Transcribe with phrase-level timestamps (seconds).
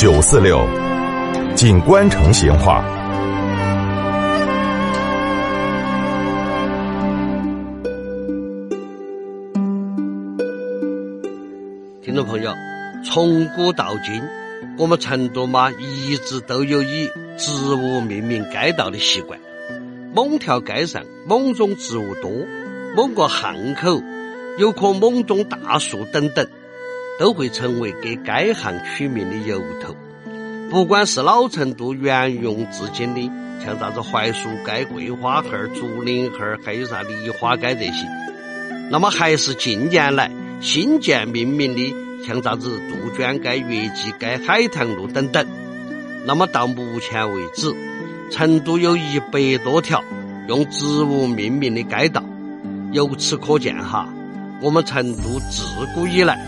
[0.00, 0.66] 九四六，
[1.54, 2.82] 锦官城闲话。
[12.02, 12.50] 听众朋友，
[13.04, 14.22] 从古到今，
[14.78, 19.38] 我们成都嘛一直都有以植物命名街道的习惯。
[20.14, 22.46] 某条街上，某种植物多；
[22.96, 24.00] 某个巷口
[24.56, 26.46] 有棵某种大树等等，
[27.20, 29.94] 都会成为给该巷取名的由头。
[30.70, 33.30] 不管是老成都沿用至今的，
[33.62, 38.08] 像啥子槐树街、桂花巷、竹林巷，还有啥梨花街这些，
[38.90, 40.30] 那么还是近年来
[40.62, 41.94] 新建命名的，
[42.26, 45.46] 像啥子杜鹃街、月季街、海棠路等等。
[46.24, 47.70] 那么到目前为止。
[48.30, 50.04] 成都有一百多条
[50.46, 52.22] 用植物命名的街道，
[52.92, 54.08] 由此可见哈，
[54.62, 55.64] 我们成都自
[55.96, 56.38] 古以来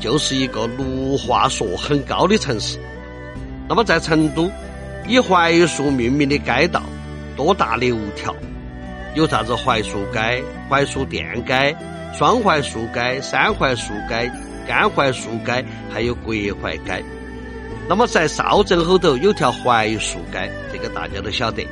[0.00, 2.78] 就是一个绿化树很高的城市。
[3.68, 4.50] 那么在成都，
[5.06, 6.82] 以槐树命名的街道
[7.36, 8.34] 多达六条，
[9.14, 11.76] 有啥子槐树街、槐树店街、
[12.18, 14.32] 双槐树街、三槐树街、
[14.66, 17.04] 干槐树街，还有国槐街。
[17.88, 21.66] 那么在邵镇后头有条槐树街，这个大家都晓得。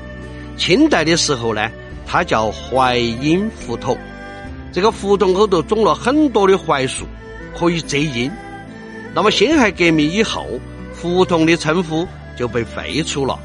[0.56, 1.70] 清代的时候呢，
[2.06, 3.97] 它叫槐荫胡同。
[4.72, 7.06] 这个胡同后头种了很多的槐树，
[7.56, 8.30] 可以遮阴。
[9.14, 10.46] 那么辛亥革命以后，
[10.94, 13.38] 胡同的称呼就被废除了，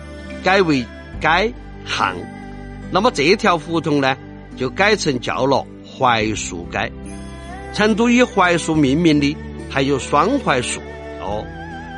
[0.43, 0.81] 改为
[1.21, 1.53] 街
[1.85, 2.15] 巷。
[2.91, 4.15] 那么这条胡同呢，
[4.55, 6.91] 就改成叫了槐树街。
[7.73, 9.35] 成都以槐树命名的
[9.69, 10.79] 还有双槐树
[11.21, 11.43] 哦。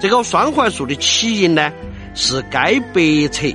[0.02, 1.72] 这个双槐树的起因呢，
[2.14, 3.48] 是街北侧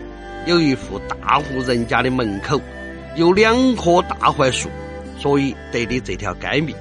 [0.46, 2.60] 有一户大户人家的门口
[3.16, 4.68] 有两棵大槐树，
[5.18, 6.74] 所以得的这条街名。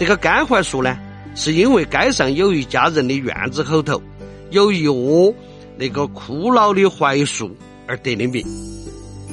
[0.00, 0.98] 这个干槐树呢，
[1.34, 4.00] 是因为街上有一家人的院子后头
[4.48, 5.30] 有一窝
[5.76, 7.54] 那个枯老的槐树
[7.86, 8.42] 而得的名。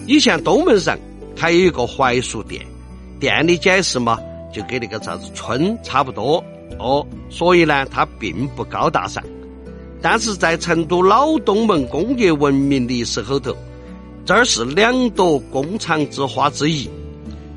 [0.07, 0.99] 以前东门上
[1.37, 2.61] 还有一个槐树店，
[3.17, 4.19] 店里解释嘛，
[4.53, 6.43] 就跟那个啥子村差不多
[6.79, 9.23] 哦，所以呢，它并不高大上。
[10.01, 13.55] 但是在成都老东门工业文明历史后头，
[14.25, 16.89] 这儿是两朵工厂之花之一，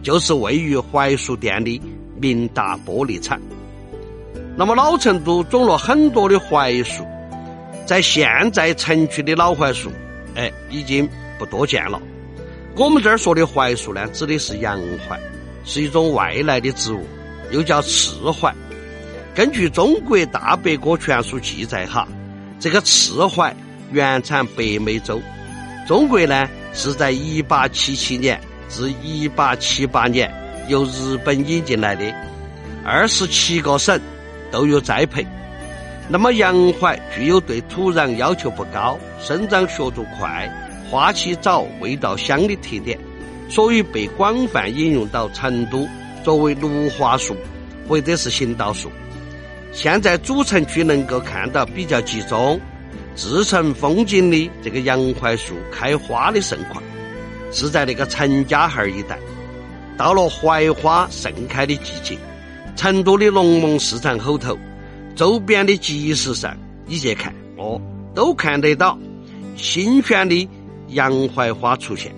[0.00, 1.82] 就是位于槐树店的
[2.20, 3.40] 明达玻璃厂。
[4.56, 7.04] 那么老成都种了很多的槐树，
[7.86, 9.90] 在现在城区的老槐树，
[10.34, 11.08] 哎，已经
[11.38, 12.00] 不多见了。
[12.76, 15.18] 我们这儿说的槐树呢，指的是洋槐，
[15.64, 17.04] 是一种外来的植物，
[17.50, 18.54] 又叫赤槐。
[19.34, 22.06] 根据《中国大百科全书》记载，哈。
[22.58, 23.56] 这个赤槐
[23.90, 25.18] 原产北美洲，
[25.86, 28.38] 中国呢是在一八七七年
[28.68, 30.30] 至一八七八年
[30.70, 32.04] 由日本引进来的，
[32.84, 34.00] 二十七个省
[34.52, 35.26] 都有栽培。
[36.08, 40.48] 那么洋槐具有对土壤要求不高、生长速度快、
[40.88, 42.96] 花期早、味道香的特点，
[43.48, 45.88] 所以被广泛引用到成都
[46.22, 47.36] 作为绿化树
[47.88, 48.90] 或者是行道树。
[49.72, 52.60] 现在主城区能够看到比较集中、
[53.16, 56.80] 自成风景的这个洋槐树开花的盛况，
[57.50, 59.18] 是在那个陈家巷一带。
[60.00, 62.18] 到了槐花盛开的季节，
[62.74, 64.56] 成都的龙门市场后头、
[65.14, 66.56] 周边的集市上，
[66.86, 67.78] 你去看哦，
[68.14, 68.98] 都看得到
[69.56, 70.48] 新鲜的
[70.88, 72.14] 洋槐花出现。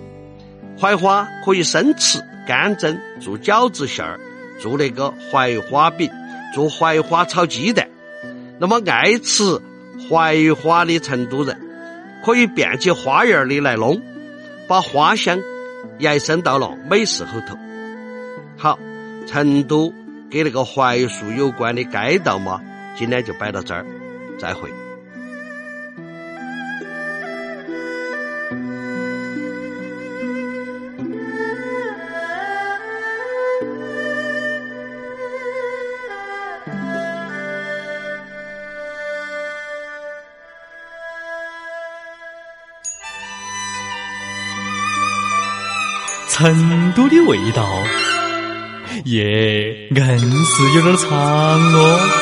[0.77, 4.17] 槐花可以生吃、干蒸、做饺子馅儿、
[4.61, 6.09] 做那个槐花饼。
[6.53, 7.89] 做槐花炒鸡蛋，
[8.59, 9.59] 那么爱吃
[10.07, 11.59] 槐花的成都人，
[12.23, 14.01] 可以变起花样的来弄，
[14.69, 15.41] 把花香
[15.99, 17.57] 延伸到了美食后头。
[19.27, 19.93] 成都
[20.29, 22.61] 跟那个槐树有关的街道嘛，
[22.95, 23.85] 今天就摆到这儿，
[24.39, 24.69] 再会。
[46.29, 47.63] 成都的味道，
[49.05, 52.12] 耶，硬是有点长哦。